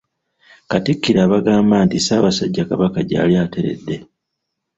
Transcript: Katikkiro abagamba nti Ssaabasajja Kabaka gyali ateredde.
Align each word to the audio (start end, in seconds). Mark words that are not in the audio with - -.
Katikkiro 0.69 1.19
abagamba 1.23 1.75
nti 1.85 1.97
Ssaabasajja 1.99 2.63
Kabaka 2.69 2.99
gyali 3.09 3.33
ateredde. 3.43 3.95